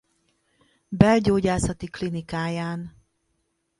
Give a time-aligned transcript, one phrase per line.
[0.89, 2.97] Belgyógyászati Klinikáján.